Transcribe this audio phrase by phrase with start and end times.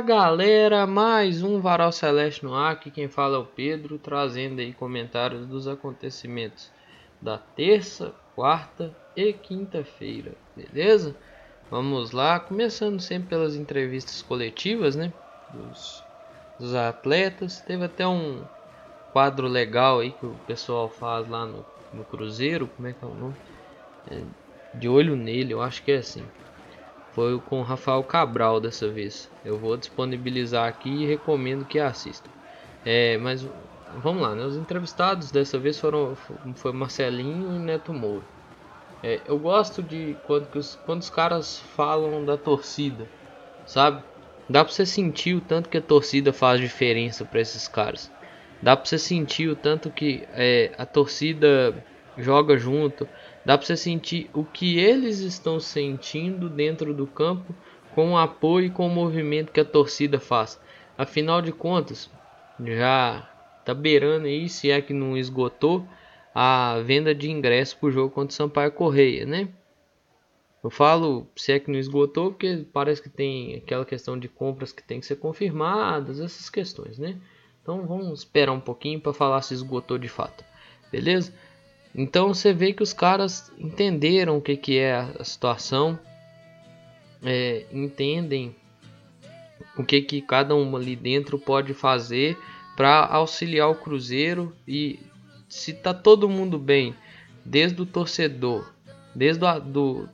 [0.00, 4.72] Galera, mais um Varal Celeste no ar, aqui quem fala é o Pedro, trazendo aí
[4.72, 6.70] comentários dos acontecimentos
[7.20, 11.16] da terça, quarta e quinta-feira, beleza?
[11.70, 15.12] Vamos lá, começando sempre pelas entrevistas coletivas, né,
[15.48, 16.04] dos,
[16.58, 18.44] dos atletas, teve até um
[19.12, 23.08] quadro legal aí que o pessoal faz lá no, no Cruzeiro, como é que é
[23.08, 23.36] o nome?
[24.10, 24.22] É,
[24.74, 26.24] de olho nele, eu acho que é assim.
[27.16, 29.26] Foi com Rafael Cabral dessa vez.
[29.42, 32.28] Eu vou disponibilizar aqui e recomendo que assista.
[32.84, 33.42] É, mas
[34.02, 34.44] vamos lá, né?
[34.44, 36.14] Os entrevistados dessa vez foram
[36.56, 38.26] foi Marcelinho e Neto Moura.
[39.02, 40.46] É, eu gosto de quando,
[40.84, 43.06] quando os caras falam da torcida,
[43.64, 44.02] sabe?
[44.46, 48.10] Dá pra você sentir o tanto que a torcida faz diferença para esses caras.
[48.62, 51.82] Dá pra você sentir o tanto que é, a torcida
[52.18, 53.08] joga junto,
[53.46, 57.54] Dá para você sentir o que eles estão sentindo dentro do campo
[57.94, 60.60] com o apoio e com o movimento que a torcida faz.
[60.98, 62.10] Afinal de contas,
[62.58, 63.30] já
[63.64, 65.86] tá beirando aí, se é que não esgotou,
[66.34, 69.48] a venda de ingressos para o jogo contra o Sampaio Correia, né?
[70.60, 74.72] Eu falo se é que não esgotou, porque parece que tem aquela questão de compras
[74.72, 77.16] que tem que ser confirmadas, essas questões, né?
[77.62, 80.44] Então vamos esperar um pouquinho para falar se esgotou de fato,
[80.90, 81.32] beleza?
[81.96, 85.98] Então você vê que os caras entenderam o que, que é a situação,
[87.22, 88.54] é, entendem
[89.78, 92.36] o que, que cada um ali dentro pode fazer
[92.76, 95.00] para auxiliar o Cruzeiro e
[95.48, 96.94] se tá todo mundo bem,
[97.42, 98.70] desde o torcedor,
[99.14, 100.08] desde o do,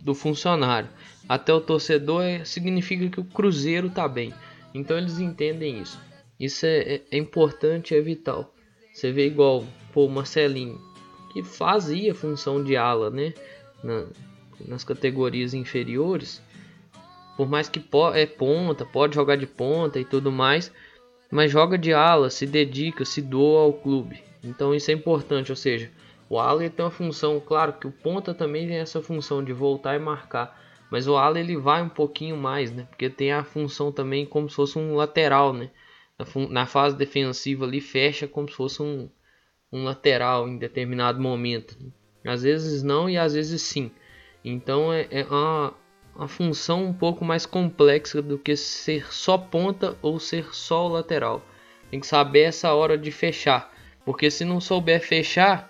[0.00, 0.88] do funcionário
[1.28, 4.32] até o torcedor, é, significa que o Cruzeiro tá bem.
[4.72, 6.00] Então eles entendem isso.
[6.38, 8.54] Isso é, é, é importante, é vital.
[8.94, 10.89] Você vê igual, pô, Marcelinho
[11.32, 13.32] que fazia função de ala, né?
[13.82, 14.06] Na,
[14.66, 16.42] nas categorias inferiores.
[17.36, 17.82] Por mais que
[18.14, 20.70] é ponta, pode jogar de ponta e tudo mais,
[21.30, 24.22] mas joga de ala, se dedica, se doa ao clube.
[24.44, 25.90] Então isso é importante, ou seja,
[26.28, 29.96] o ala tem uma função, claro que o ponta também tem essa função de voltar
[29.96, 30.58] e marcar,
[30.90, 32.86] mas o ala ele vai um pouquinho mais, né?
[32.90, 35.70] Porque tem a função também como se fosse um lateral, né?
[36.18, 39.08] Na, na fase defensiva ali fecha como se fosse um,
[39.72, 41.76] um lateral em determinado momento.
[42.24, 43.90] Às vezes não e às vezes sim.
[44.44, 45.74] Então é, é uma,
[46.14, 51.42] uma função um pouco mais complexa do que ser só ponta ou ser só lateral.
[51.90, 53.72] Tem que saber essa hora de fechar.
[54.04, 55.68] Porque se não souber fechar,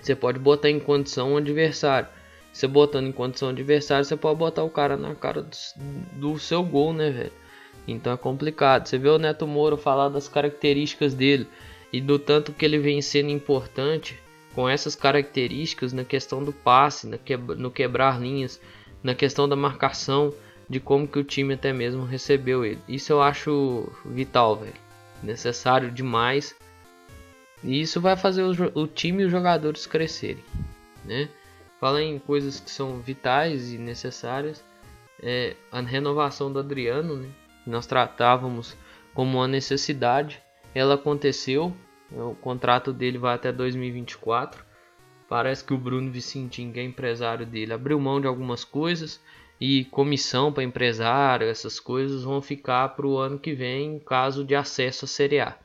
[0.00, 2.08] você pode botar em condição o adversário.
[2.52, 5.56] Você botando em condição adversário, você pode botar o cara na cara do,
[6.12, 7.32] do seu gol, né, velho?
[7.88, 8.86] Então é complicado.
[8.86, 11.48] Você vê o Neto Moura falar das características dele
[11.92, 14.18] e do tanto que ele vem sendo importante
[14.54, 18.60] com essas características na questão do passe, no quebrar linhas,
[19.02, 20.32] na questão da marcação,
[20.68, 22.80] de como que o time até mesmo recebeu ele.
[22.88, 24.74] Isso eu acho vital, velho.
[25.22, 26.54] Necessário demais.
[27.62, 30.42] E isso vai fazer o, o time e os jogadores crescerem,
[31.04, 31.28] né?
[31.78, 34.64] Fala em coisas que são vitais e necessárias.
[35.22, 37.28] É, a renovação do Adriano, né?
[37.66, 38.76] Nós tratávamos
[39.14, 40.42] como uma necessidade
[40.74, 41.74] ela aconteceu.
[42.10, 44.64] O contrato dele vai até 2024.
[45.28, 49.20] Parece que o Bruno Vicentim, que é empresário dele, abriu mão de algumas coisas
[49.58, 54.44] e comissão para empresário, essas coisas vão ficar para o ano que vem, em caso
[54.44, 55.56] de acesso à Série A.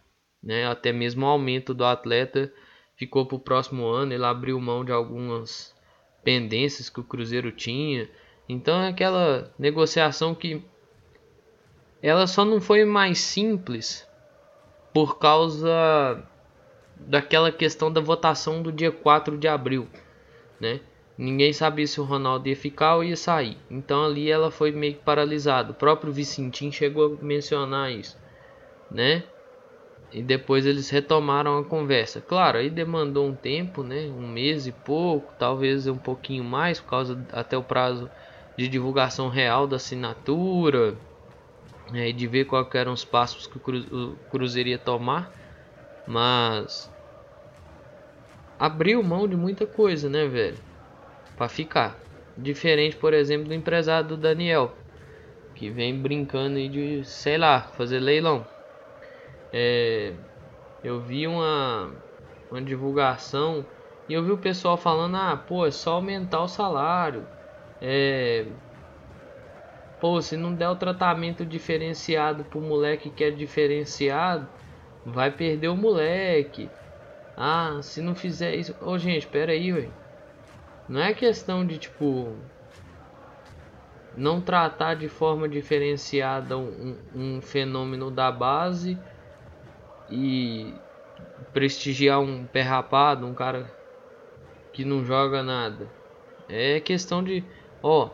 [0.42, 0.66] Né?
[0.68, 2.54] Até mesmo o aumento do atleta
[2.96, 4.14] ficou para o próximo ano.
[4.14, 5.76] Ele abriu mão de algumas
[6.24, 8.10] pendências que o Cruzeiro tinha.
[8.48, 10.62] Então é aquela negociação que
[12.02, 14.07] ela só não foi mais simples
[14.94, 16.24] por causa
[17.00, 19.88] daquela questão da votação do dia 4 de abril,
[20.60, 20.80] né?
[21.18, 23.58] Ninguém sabia se o Ronaldo ia ficar ou ia sair.
[23.72, 25.72] Então ali ela foi meio que paralisada.
[25.72, 28.16] O próprio Vicentim chegou a mencionar isso,
[28.92, 29.24] né?
[30.12, 32.22] E depois eles retomaram a conversa.
[32.22, 34.06] Claro, aí demandou um tempo, né?
[34.16, 38.10] Um mês e pouco, talvez um pouquinho mais, por causa até o prazo
[38.56, 40.96] de divulgação real da assinatura,
[41.94, 45.32] e de ver quais eram os passos que o, Cru, o Cruzeiro ia tomar,
[46.06, 46.90] mas
[48.60, 50.58] abriu mão de muita coisa, né, velho,
[51.36, 52.00] para ficar.
[52.38, 54.78] Diferente, por exemplo, do empresário do Daniel,
[55.56, 58.46] que vem brincando aí de, sei lá, fazer leilão.
[59.52, 60.14] É,
[60.84, 61.92] eu vi uma,
[62.52, 63.66] uma divulgação
[64.08, 67.26] e eu vi o pessoal falando: ah, pô, é só aumentar o salário.
[67.82, 68.46] É,
[70.00, 74.48] Pô, se não der o tratamento diferenciado pro moleque que é diferenciado,
[75.04, 76.70] vai perder o moleque.
[77.36, 78.76] Ah, se não fizer isso.
[78.82, 79.94] Ô, oh, gente, pera aí, velho.
[80.88, 82.36] Não é questão de tipo.
[84.16, 88.98] não tratar de forma diferenciada um, um, fenômeno da base
[90.10, 90.74] e
[91.54, 93.70] prestigiar um pé rapado, um cara
[94.72, 95.88] que não joga nada.
[96.48, 97.44] É questão de,
[97.84, 98.10] ó,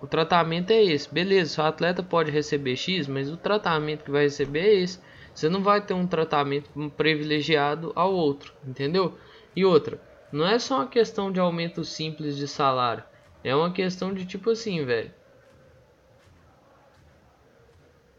[0.00, 1.12] o tratamento é esse.
[1.12, 5.00] Beleza, o atleta pode receber X, mas o tratamento que vai receber é esse.
[5.34, 9.16] Você não vai ter um tratamento privilegiado ao outro, entendeu?
[9.54, 10.00] E outra,
[10.32, 13.04] não é só uma questão de aumento simples de salário.
[13.44, 15.12] É uma questão de tipo assim, velho.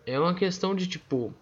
[0.06, 1.33] É uma questão de tipo.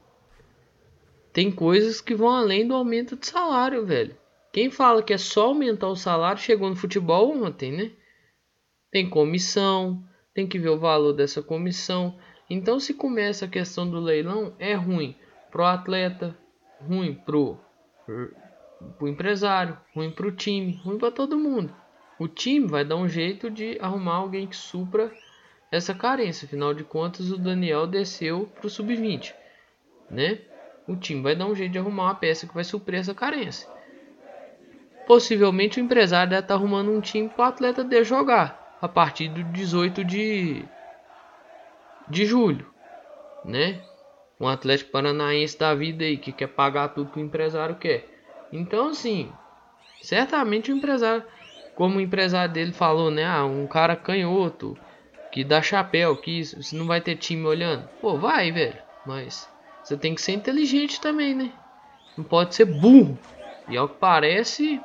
[1.32, 4.18] Tem coisas que vão além do aumento de salário, velho.
[4.52, 7.92] Quem fala que é só aumentar o salário chegou no futebol ontem, né?
[8.90, 10.02] Tem comissão,
[10.36, 12.18] tem que ver o valor dessa comissão.
[12.50, 15.16] Então, se começa a questão do leilão, é ruim
[15.50, 16.38] pro atleta,
[16.82, 17.58] ruim pro,
[18.98, 21.74] pro empresário, ruim pro time, ruim para todo mundo.
[22.20, 25.10] O time vai dar um jeito de arrumar alguém que supra
[25.72, 26.46] essa carência.
[26.46, 29.34] Afinal de contas, o Daniel desceu pro sub-20,
[30.10, 30.40] né?
[30.86, 33.68] O time vai dar um jeito de arrumar uma peça que vai suprir essa carência.
[35.08, 38.88] Possivelmente o empresário deve estar tá arrumando um time para o atleta dele jogar a
[38.88, 40.66] partir do 18 de,
[42.08, 42.74] de julho,
[43.44, 43.82] né?
[44.40, 48.10] Um Atlético Paranaense da vida aí que quer pagar tudo que o empresário quer.
[48.52, 49.32] Então, assim,
[50.02, 51.26] certamente o empresário,
[51.74, 53.26] como o empresário dele falou, né?
[53.26, 54.78] Ah, um cara canhoto
[55.32, 57.90] que dá chapéu, que isso, não vai ter time olhando.
[58.02, 58.82] Pô, vai, velho.
[59.06, 59.50] Mas
[59.84, 61.52] você tem que ser inteligente também, né?
[62.18, 63.20] Não pode ser burro.
[63.68, 64.82] E ao que parece,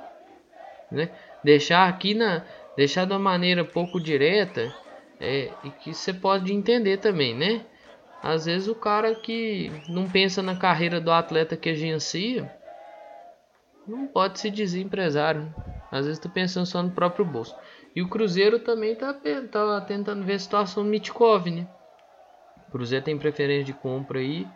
[0.91, 1.11] né?
[1.43, 2.45] Deixar aqui na,
[2.77, 4.73] deixar de uma maneira pouco direta,
[5.21, 7.65] é, e que você pode entender também, né?
[8.23, 12.51] Às vezes o cara que não pensa na carreira do atleta que agencia
[13.87, 15.43] não pode se dizer empresário.
[15.43, 15.55] Né?
[15.91, 17.57] Às vezes tá pensando só no próprio bolso.
[17.95, 19.13] E o Cruzeiro também tá,
[19.51, 21.67] tá tentando ver a situação do Mitkov, né?
[22.69, 24.47] O Cruzeiro tem preferência de compra aí.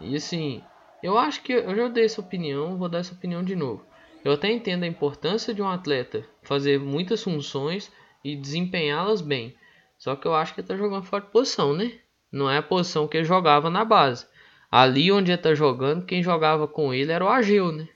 [0.00, 0.62] E assim,
[1.02, 3.86] eu acho que eu já dei essa opinião, vou dar essa opinião de novo.
[4.26, 7.92] Eu até entendo a importância de um atleta fazer muitas funções
[8.24, 9.54] e desempenhá-las bem.
[9.96, 12.00] Só que eu acho que ele tá jogando fora de posição, né?
[12.32, 14.26] Não é a posição que ele jogava na base.
[14.68, 17.88] Ali onde ele tá jogando, quem jogava com ele era o Ageu, né?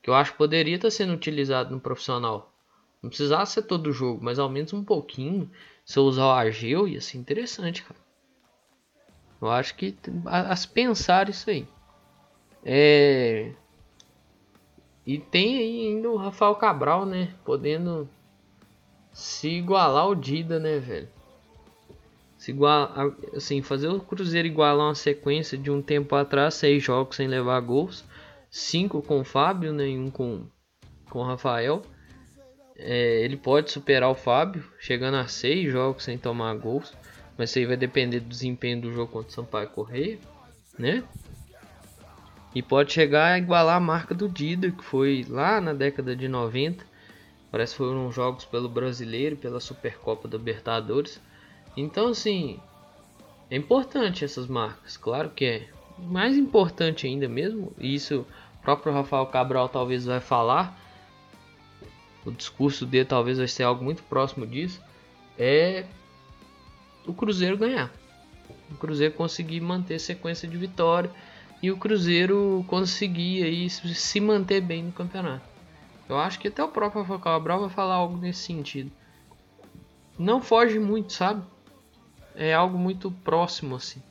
[0.00, 2.50] Que eu acho que poderia estar tá sendo utilizado no profissional.
[3.02, 5.50] Não precisava ser todo jogo, mas ao menos um pouquinho.
[5.84, 8.00] Se eu usar o Ageu, ia ser interessante, cara.
[9.38, 9.94] Eu acho que
[10.24, 11.68] a, a pensar isso aí.
[12.64, 13.52] É.
[15.06, 17.34] E tem ainda o Rafael Cabral, né?
[17.44, 18.08] Podendo
[19.12, 21.08] se igualar ao Dida, né, velho?
[22.42, 22.92] se igual,
[23.36, 27.60] assim, fazer o Cruzeiro igualar uma sequência de um tempo atrás, seis jogos sem levar
[27.60, 28.04] gols,
[28.50, 30.44] cinco com o Fábio, né, e um com,
[31.08, 31.82] com o Rafael.
[32.74, 36.92] É, ele pode superar o Fábio, chegando a seis jogos sem tomar gols,
[37.38, 40.18] mas isso aí vai depender do desempenho do jogo contra o Sampaio Correia,
[40.76, 41.04] né?
[42.54, 46.28] E pode chegar a igualar a marca do Dida, que foi lá na década de
[46.28, 46.84] 90.
[47.50, 51.20] Parece que foram jogos pelo Brasileiro, pela Supercopa da Libertadores
[51.76, 52.60] então, assim,
[53.50, 55.68] é importante essas marcas, claro que é.
[55.98, 58.26] Mais importante ainda mesmo, e isso
[58.58, 60.78] o próprio Rafael Cabral talvez vai falar,
[62.24, 64.80] o discurso dele talvez vai ser algo muito próximo disso,
[65.38, 65.86] é
[67.06, 67.90] o Cruzeiro ganhar.
[68.70, 71.10] O Cruzeiro conseguir manter sequência de vitória
[71.62, 75.44] e o Cruzeiro conseguir aí se manter bem no campeonato.
[76.08, 78.90] Eu acho que até o próprio Rafael Cabral vai falar algo nesse sentido.
[80.18, 81.42] Não foge muito, sabe?
[82.34, 84.02] é algo muito próximo assim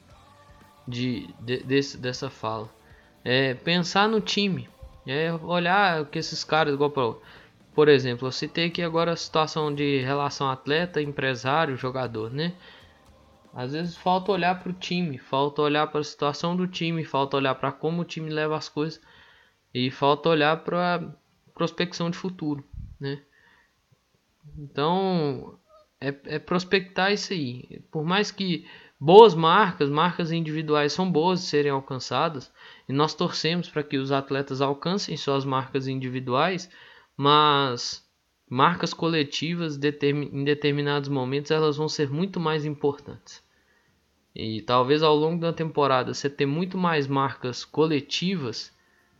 [0.88, 2.70] de, de desse, dessa fala.
[3.24, 4.67] É pensar no time,
[5.05, 7.13] é olhar que esses caras igual pra,
[7.74, 12.53] por exemplo, eu citei aqui agora a situação de relação atleta, empresário, jogador, né?
[13.53, 17.38] Às vezes falta olhar para o time, falta olhar para a situação do time, falta
[17.38, 19.01] olhar para como o time leva as coisas
[19.74, 21.13] e falta olhar para
[21.53, 22.63] prospecção de futuro,
[23.00, 23.22] né?
[24.58, 25.60] Então,
[26.00, 27.81] é, é prospectar isso aí.
[27.91, 28.67] Por mais que
[29.00, 32.51] boas marcas, marcas individuais são boas de serem alcançadas,
[32.88, 36.70] e nós torcemos para que os atletas alcancem suas marcas individuais,
[37.17, 38.03] mas
[38.53, 43.41] marcas coletivas em determinados momentos elas vão ser muito mais importantes.
[44.36, 48.75] E talvez ao longo da temporada você ter muito mais marcas coletivas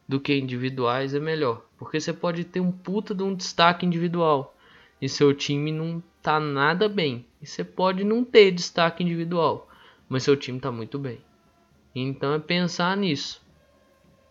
[0.05, 4.53] do que individuais é melhor, porque você pode ter um puta de um destaque individual
[5.01, 7.25] e seu time não tá nada bem.
[7.41, 9.69] E você pode não ter destaque individual,
[10.09, 11.21] mas seu time tá muito bem.
[11.95, 13.41] Então é pensar nisso.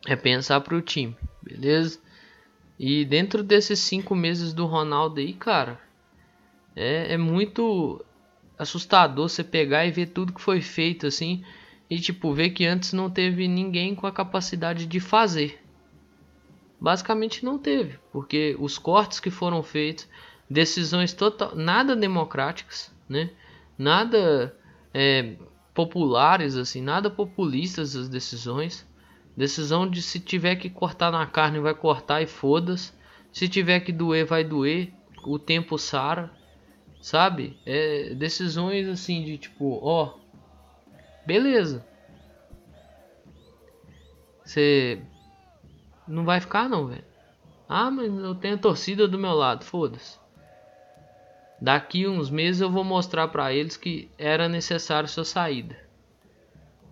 [0.06, 1.98] É pensar pro time, beleza?
[2.82, 5.78] E dentro desses cinco meses do Ronaldo aí, cara,
[6.74, 8.02] é, é muito.
[8.58, 11.44] assustador você pegar e ver tudo que foi feito assim
[11.90, 15.62] e tipo ver que antes não teve ninguém com a capacidade de fazer.
[16.80, 20.08] Basicamente não teve, porque os cortes que foram feitos,
[20.48, 23.28] decisões total, nada democráticas, né?
[23.76, 24.56] Nada
[24.94, 25.36] é,
[25.74, 28.88] populares assim, nada populistas as decisões.
[29.40, 32.92] Decisão de se tiver que cortar na carne vai cortar e foda-se.
[33.32, 34.92] Se tiver que doer vai doer.
[35.24, 36.30] O tempo sara,
[37.00, 37.56] sabe?
[37.64, 40.18] É decisões assim de tipo, ó,
[41.24, 41.86] beleza.
[44.44, 45.00] Você
[46.06, 47.04] não vai ficar não, velho.
[47.66, 50.18] Ah, mas eu tenho a torcida do meu lado, foda-se.
[51.58, 55.78] Daqui uns meses eu vou mostrar para eles que era necessário sua saída.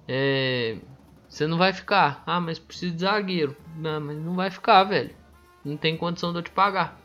[0.07, 0.79] É,
[1.29, 2.23] você não vai ficar.
[2.27, 3.57] Ah, mas precisa de zagueiro.
[3.77, 5.15] Não, mas não vai ficar, velho.
[5.65, 6.99] Não tem condição de eu te pagar.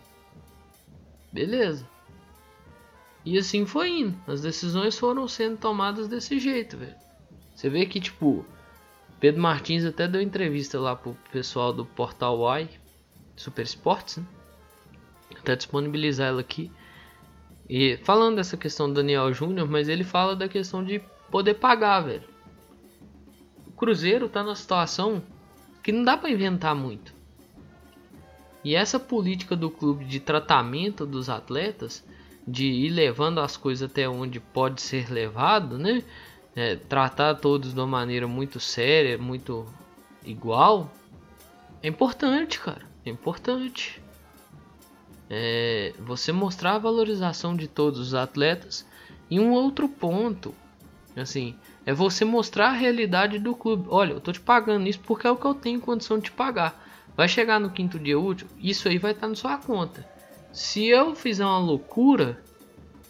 [1.32, 1.88] Beleza.
[3.26, 4.18] E assim foi indo.
[4.28, 6.96] As decisões foram sendo tomadas desse jeito, velho.
[7.54, 8.46] Você vê que, tipo,
[9.20, 12.68] Pedro Martins até deu entrevista lá pro pessoal do Portal Y,
[13.36, 14.26] Super Sports, né?
[15.38, 16.72] Até disponibilizar ela aqui.
[17.70, 21.02] E falando dessa questão do Daniel Júnior, mas ele fala da questão de
[21.32, 22.33] poder pagar, velho.
[23.84, 25.22] Cruzeiro tá numa situação
[25.84, 27.14] que não dá para inventar muito.
[28.64, 32.02] E essa política do clube de tratamento dos atletas,
[32.48, 36.02] de ir levando as coisas até onde pode ser levado, né?
[36.56, 39.66] É, tratar todos de uma maneira muito séria, muito
[40.24, 40.90] igual,
[41.82, 42.84] é importante, cara.
[43.06, 44.02] É importante
[45.30, 48.88] é, você mostrar a valorização de todos os atletas
[49.30, 50.56] e um outro ponto,
[51.18, 51.54] assim,
[51.86, 53.88] é você mostrar a realidade do clube.
[53.90, 56.32] Olha, eu tô te pagando isso porque é o que eu tenho condição de te
[56.32, 56.82] pagar.
[57.16, 60.08] Vai chegar no quinto dia útil, isso aí vai estar na sua conta.
[60.52, 62.42] Se eu fizer uma loucura,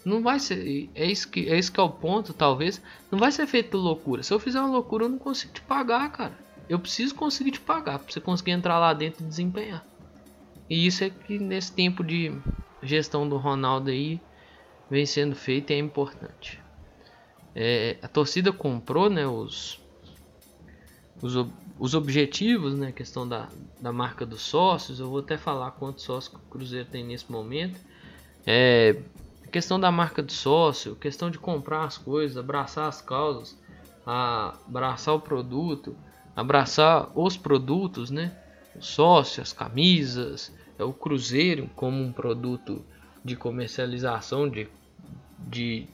[0.04, 0.90] não vai ser.
[0.94, 2.82] É isso que é, isso que é o ponto, talvez.
[3.10, 4.22] Não vai ser feito loucura.
[4.22, 6.38] Se eu fizer uma loucura, eu não consigo te pagar, cara.
[6.68, 9.84] Eu preciso conseguir te pagar para você conseguir entrar lá dentro e desempenhar.
[10.68, 12.32] E isso é que nesse tempo de
[12.82, 14.20] gestão do Ronaldo aí
[14.90, 16.63] vem sendo feito e é importante.
[17.54, 19.80] É, a torcida comprou né, os,
[21.22, 21.34] os,
[21.78, 23.48] os objetivos, né, questão da,
[23.80, 24.98] da marca dos sócios.
[25.00, 27.78] Eu vou até falar quantos sócios o Cruzeiro tem nesse momento.
[28.46, 28.96] É,
[29.52, 33.56] questão da marca do sócio, questão de comprar as coisas, abraçar as causas,
[34.04, 35.96] abraçar o produto,
[36.34, 38.36] abraçar os produtos, né?
[38.80, 42.84] sócio, as camisas, é o Cruzeiro como um produto
[43.24, 44.68] de comercialização de,
[45.38, 45.86] de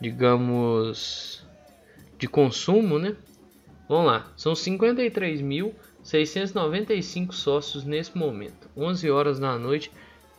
[0.00, 1.46] digamos
[2.18, 3.14] de consumo, né?
[3.88, 9.92] Vamos lá, são 53.695 sócios nesse momento, 11 horas da noite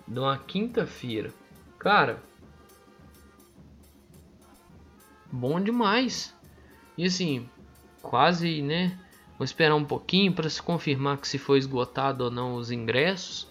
[0.07, 1.33] de uma quinta-feira.
[1.77, 2.21] Cara,
[5.31, 6.33] bom demais.
[6.97, 7.47] E assim,
[8.01, 8.97] quase, né?
[9.37, 13.47] Vou esperar um pouquinho para se confirmar que se foi esgotado ou não os ingressos.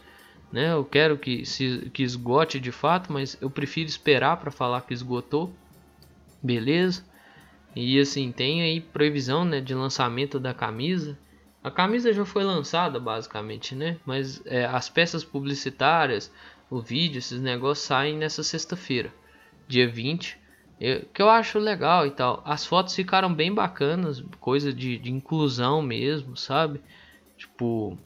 [0.51, 0.73] Né?
[0.73, 4.95] Eu quero que, se, que esgote de fato, mas eu prefiro esperar para falar que
[4.95, 5.53] esgotou.
[6.45, 7.03] Beleza?
[7.75, 11.19] E assim, tem aí previsão né, de lançamento da camisa.
[11.63, 13.97] A camisa já foi lançada basicamente, né?
[14.05, 16.31] Mas é, as peças publicitárias,
[16.69, 19.11] o vídeo, esses negócios saem nessa sexta-feira,
[19.67, 20.39] dia 20.
[20.79, 22.43] Eu, que eu acho legal e tal.
[22.45, 26.81] As fotos ficaram bem bacanas, coisa de, de inclusão mesmo, sabe?
[27.39, 27.99] Tipo,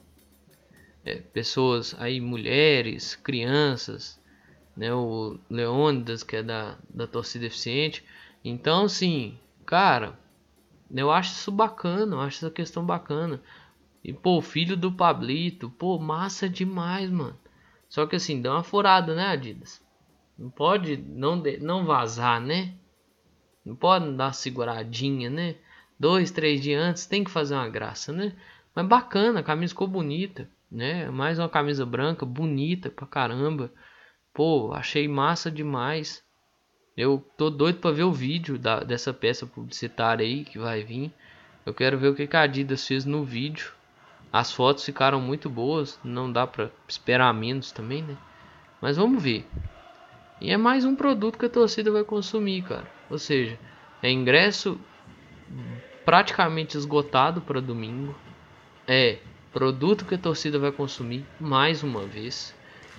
[1.05, 4.21] é, pessoas aí, mulheres, crianças,
[4.77, 4.95] né?
[4.95, 8.05] O Leônidas, que é da, da torcida eficiente.
[8.49, 10.19] Então, assim, cara,
[10.91, 13.43] eu acho isso bacana, eu acho essa questão bacana.
[14.03, 17.39] E, pô, filho do Pablito, pô, massa demais, mano.
[17.89, 19.83] Só que assim, dá uma furada, né, Adidas?
[20.39, 22.75] Não pode não, de, não vazar, né?
[23.65, 25.57] Não pode dar uma seguradinha, né?
[25.99, 28.35] Dois, três dias antes tem que fazer uma graça, né?
[28.75, 31.11] Mas bacana, a camisa ficou bonita, né?
[31.11, 33.71] Mais uma camisa branca, bonita pra caramba.
[34.33, 36.23] Pô, achei massa demais.
[36.99, 41.13] Eu tô doido pra ver o vídeo da, dessa peça publicitária aí que vai vir.
[41.65, 43.71] Eu quero ver o que a Adidas fez no vídeo.
[44.33, 48.17] As fotos ficaram muito boas, não dá pra esperar menos também, né?
[48.83, 49.47] Mas vamos ver.
[50.41, 52.91] E é mais um produto que a torcida vai consumir, cara.
[53.09, 53.57] Ou seja,
[54.03, 54.77] é ingresso
[56.05, 58.13] praticamente esgotado para domingo.
[58.89, 59.19] É
[59.53, 62.53] produto que a torcida vai consumir mais uma vez.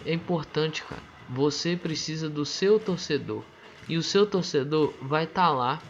[0.05, 1.03] É importante, cara.
[1.29, 3.43] Você precisa do seu torcedor.
[3.89, 5.81] E o seu torcedor vai estar tá lá.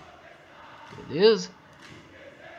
[1.07, 1.51] Beleza?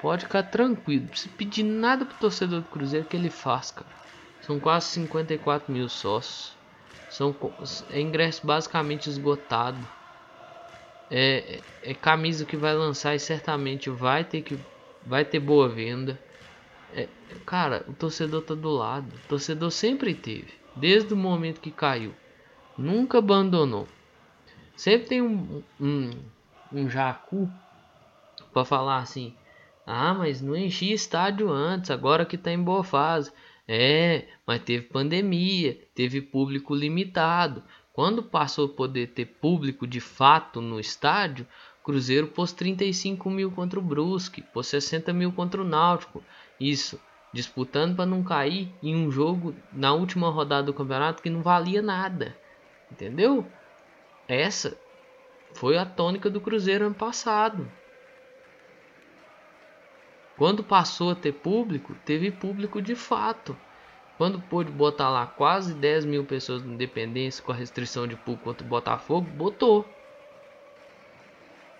[0.00, 1.02] Pode ficar tranquilo.
[1.02, 3.90] Não precisa pedir nada pro torcedor do Cruzeiro que ele faz, cara.
[4.42, 6.54] São quase 54 mil sócios.
[7.08, 7.34] São
[7.90, 9.78] é ingresso basicamente esgotado.
[11.10, 14.58] é, é camisa que vai lançar e certamente vai ter que
[15.04, 16.18] vai ter boa venda.
[16.94, 17.08] É,
[17.46, 19.08] cara, o torcedor tá do lado.
[19.24, 22.14] O torcedor sempre teve, desde o momento que caiu.
[22.76, 23.88] Nunca abandonou.
[24.80, 26.10] Sempre tem um, um,
[26.72, 27.50] um jacu
[28.50, 29.34] para falar assim:
[29.86, 33.30] ah, mas não enchi estádio antes, agora que tá em boa fase.
[33.68, 37.62] É, mas teve pandemia, teve público limitado.
[37.92, 41.46] Quando passou a poder ter público de fato no estádio,
[41.84, 46.24] Cruzeiro pôs 35 mil contra o Brusque, pôs 60 mil contra o Náutico.
[46.58, 46.98] Isso,
[47.34, 51.82] disputando para não cair em um jogo na última rodada do campeonato que não valia
[51.82, 52.34] nada.
[52.90, 53.46] Entendeu?
[54.30, 54.78] Essa
[55.54, 57.68] foi a tônica do Cruzeiro ano passado.
[60.38, 63.56] Quando passou a ter público, teve público de fato.
[64.16, 68.44] Quando pôde botar lá quase 10 mil pessoas no Independência com a restrição de público
[68.44, 69.84] contra o Botafogo, botou.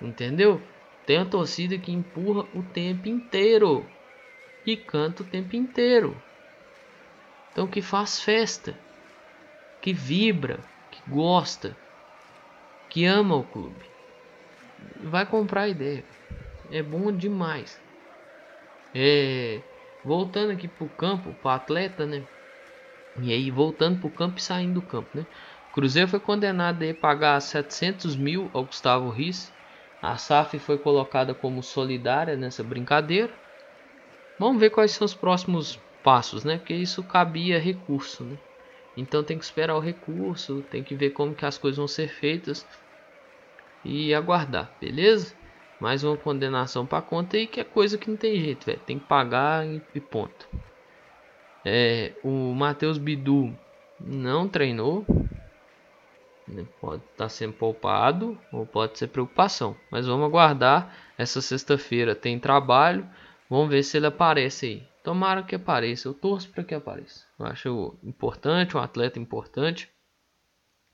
[0.03, 0.61] Entendeu?
[1.07, 3.87] Tem a torcida que empurra o tempo inteiro
[4.67, 6.21] e canta o tempo inteiro.
[7.53, 8.77] Então que faz festa,
[9.81, 10.59] que vibra,
[10.91, 11.77] que gosta,
[12.91, 13.85] que ama o clube.
[15.05, 16.05] Vai comprar a ideia.
[16.71, 17.81] É bom demais.
[18.95, 19.61] É,
[20.05, 22.23] voltando aqui pro campo, pro atleta, né?
[23.23, 25.25] E aí voltando pro campo e saindo do campo, né?
[25.73, 29.53] Cruzeiro foi condenado a pagar 700 mil ao Gustavo Riz.
[30.03, 33.33] A SAF foi colocada como solidária nessa brincadeira.
[34.39, 36.59] Vamos ver quais são os próximos passos, né?
[36.59, 38.37] Porque isso cabia recurso, né?
[38.97, 42.09] Então tem que esperar o recurso, tem que ver como que as coisas vão ser
[42.09, 42.67] feitas
[43.85, 45.35] e aguardar, beleza?
[45.81, 48.81] mais uma condenação para conta e que é coisa que não tem jeito, velho.
[48.81, 50.47] Tem que pagar e ponto.
[51.65, 53.57] É, o Matheus Bidu
[53.99, 55.07] não treinou.
[56.47, 59.75] Né, pode estar tá sendo poupado ou pode ser preocupação.
[59.91, 60.95] Mas vamos aguardar.
[61.17, 63.09] Essa sexta-feira tem trabalho.
[63.49, 64.90] Vamos ver se ele aparece aí.
[65.03, 66.09] Tomara que apareça.
[66.09, 67.25] Eu torço para que apareça.
[67.39, 69.89] Eu acho importante, um atleta importante.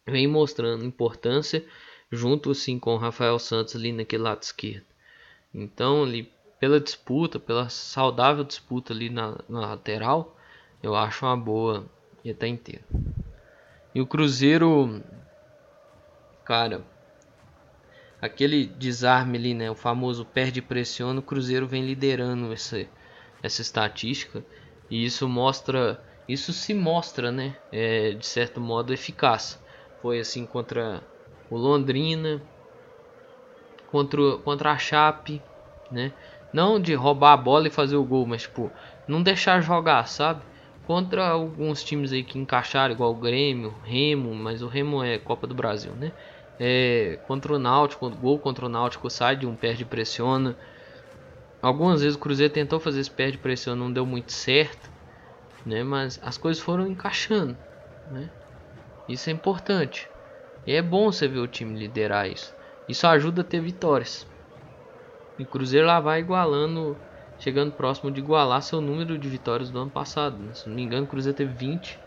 [0.07, 1.65] Vem mostrando importância
[2.11, 4.87] junto assim com o Rafael Santos ali naquele lado esquerdo.
[5.53, 10.37] Então, ali, pela disputa, pela saudável disputa ali na, na lateral,
[10.83, 11.87] eu acho uma boa
[12.25, 12.85] e até inteiro.
[13.95, 15.03] E o Cruzeiro,
[16.45, 16.85] cara,
[18.21, 22.87] aquele desarme ali, né, o famoso perde pressiona, o Cruzeiro vem liderando essa,
[23.43, 24.45] essa estatística
[24.91, 29.59] e isso mostra, isso se mostra, né, é, de certo modo eficaz.
[30.01, 31.03] Foi assim contra
[31.51, 32.43] o Londrina,
[33.87, 35.43] contra, contra a Chape,
[35.91, 36.13] né?
[36.53, 38.71] Não de roubar a bola e fazer o gol, mas tipo,
[39.07, 40.43] não deixar jogar, sabe?
[40.87, 45.47] Contra alguns times aí que encaixaram, igual o Grêmio, Remo, mas o Remo é Copa
[45.47, 46.13] do Brasil, né?
[46.59, 50.57] É, contra o Náutico, gol contra o Náutico sai de um perde pressiona.
[51.67, 54.89] Algumas vezes o Cruzeiro tentou fazer esse perde pressiona, não deu muito certo,
[55.67, 55.83] né?
[55.83, 57.57] Mas as coisas foram encaixando,
[58.09, 58.31] né?
[59.09, 60.09] Isso é importante.
[60.65, 62.55] E é bom você ver o time liderar isso.
[62.89, 64.25] Isso ajuda a ter vitórias.
[65.37, 66.97] E o Cruzeiro lá vai igualando,
[67.41, 70.39] chegando próximo de igualar seu número de vitórias do ano passado.
[70.39, 70.55] Né?
[70.55, 71.99] Se não me engano, o Cruzeiro teve 20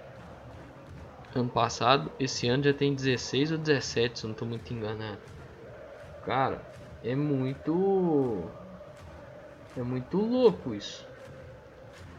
[1.36, 2.10] ano passado.
[2.17, 5.19] Esse ano já tem 16 ou 17, se eu não estou muito enganado.
[6.26, 6.62] Cara,
[7.04, 8.50] é muito.
[9.75, 11.08] É muito louco isso.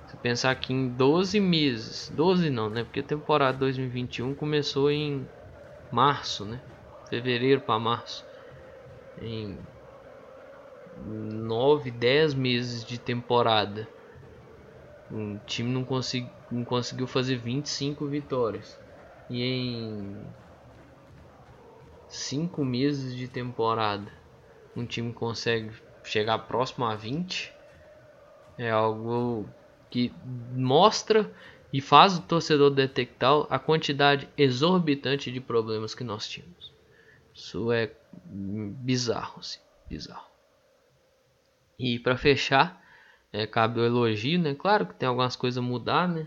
[0.09, 2.83] Se pensar que em 12 meses, 12 não, né?
[2.83, 5.27] Porque a temporada 2021 começou em
[5.91, 6.61] março, né?
[7.09, 8.25] Fevereiro para março.
[9.21, 9.59] Em
[10.97, 13.87] 9, 10 meses de temporada.
[15.11, 18.77] O time não, consegui, não conseguiu fazer 25 vitórias.
[19.29, 20.25] E em
[22.09, 24.11] 5 meses de temporada,
[24.77, 25.71] um time consegue
[26.11, 27.53] chegar próximo a 20.
[28.59, 29.49] É algo
[29.89, 30.13] que
[30.53, 31.31] mostra
[31.73, 36.73] e faz o torcedor detectar a quantidade exorbitante de problemas que nós tínhamos.
[37.35, 37.93] Isso é
[38.25, 40.29] bizarro, assim, bizarro.
[41.79, 42.83] E para fechar,
[43.33, 44.55] é, cabe o elogio, né?
[44.55, 46.27] Claro que tem algumas coisas a mudar, né?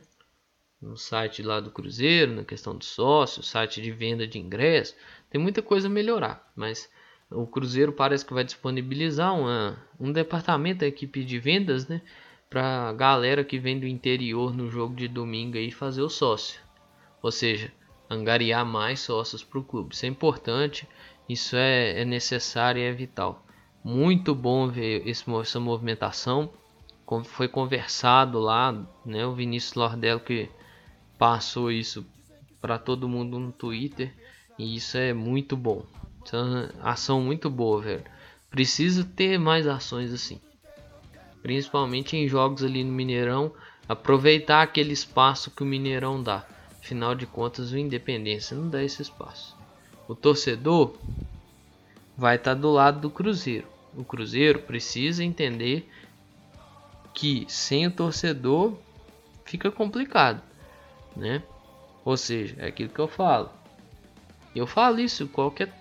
[0.81, 4.95] No site lá do Cruzeiro, na questão do sócio, site de venda de ingresso,
[5.29, 6.89] tem muita coisa a melhorar, mas
[7.33, 12.01] o Cruzeiro parece que vai disponibilizar uma, um departamento da equipe de vendas, né?
[12.53, 16.61] para galera que vem do interior no jogo de domingo aí fazer o sócio.
[17.19, 17.73] Ou seja,
[18.07, 19.95] angariar mais sócios para o clube.
[19.95, 20.87] Isso é importante,
[21.27, 23.43] isso é, é necessário e é vital.
[23.83, 26.53] Muito bom ver esse, essa movimentação.
[27.25, 28.71] Foi conversado lá,
[29.03, 29.25] né?
[29.25, 30.47] O Vinícius Lordelo que
[31.17, 32.05] passou isso
[32.61, 34.13] para todo mundo no Twitter
[34.59, 35.83] e isso é muito bom.
[36.31, 38.03] Uma ação muito boa, velho.
[38.49, 40.39] Precisa ter mais ações assim.
[41.41, 43.51] Principalmente em jogos ali no Mineirão.
[43.87, 46.45] Aproveitar aquele espaço que o Mineirão dá.
[46.79, 49.55] Afinal de contas, o Independência não dá esse espaço.
[50.07, 50.95] O torcedor
[52.17, 53.67] vai estar tá do lado do Cruzeiro.
[53.95, 55.89] O Cruzeiro precisa entender
[57.13, 58.77] que sem o torcedor
[59.45, 60.41] fica complicado,
[61.15, 61.43] né?
[62.03, 63.49] Ou seja, é aquilo que eu falo.
[64.55, 65.71] Eu falo isso, qualquer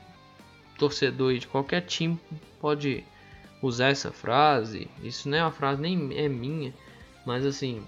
[0.82, 2.18] torcedor de qualquer time
[2.60, 3.04] pode
[3.62, 4.88] usar essa frase.
[5.00, 6.74] Isso não é uma frase nem é minha,
[7.24, 7.80] mas assim,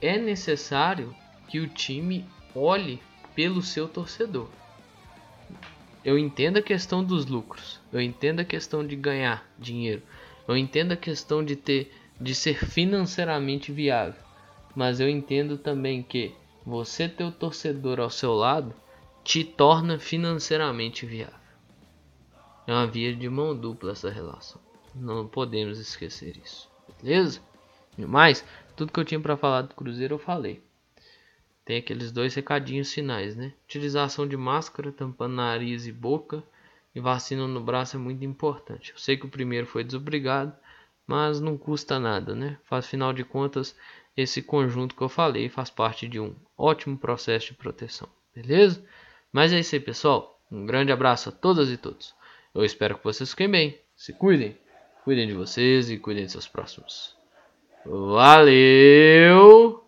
[0.00, 1.12] é necessário
[1.48, 3.02] que o time olhe
[3.34, 4.48] pelo seu torcedor.
[6.04, 10.02] Eu entendo a questão dos lucros, eu entendo a questão de ganhar dinheiro,
[10.46, 14.22] eu entendo a questão de ter de ser financeiramente viável,
[14.76, 16.32] mas eu entendo também que
[16.64, 18.72] você ter o torcedor ao seu lado
[19.24, 21.43] te torna financeiramente viável.
[22.66, 24.60] É uma via de mão dupla essa relação.
[24.94, 26.70] Não podemos esquecer isso.
[27.02, 27.40] Beleza?
[27.98, 28.44] Mais,
[28.76, 30.62] tudo que eu tinha para falar do Cruzeiro eu falei.
[31.64, 33.52] Tem aqueles dois recadinhos finais, né?
[33.64, 36.42] Utilização de máscara, tampando nariz e boca
[36.94, 38.92] e vacina no braço é muito importante.
[38.92, 40.54] Eu sei que o primeiro foi desobrigado,
[41.06, 42.58] mas não custa nada, né?
[42.70, 43.76] Afinal de contas,
[44.16, 48.84] esse conjunto que eu falei faz parte de um ótimo processo de proteção, beleza?
[49.32, 50.40] Mas é isso aí, pessoal.
[50.50, 52.14] Um grande abraço a todas e todos.
[52.54, 54.56] Eu espero que vocês fiquem bem, se cuidem,
[55.02, 57.16] cuidem de vocês e cuidem de seus próximos.
[57.84, 59.83] Valeu!